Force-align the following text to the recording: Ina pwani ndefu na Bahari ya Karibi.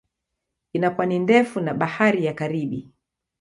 Ina 0.73 0.91
pwani 0.91 1.19
ndefu 1.19 1.59
na 1.59 1.73
Bahari 1.73 2.25
ya 2.25 2.33
Karibi. 2.33 2.91